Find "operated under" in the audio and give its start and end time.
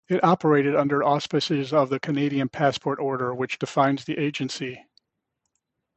0.23-0.97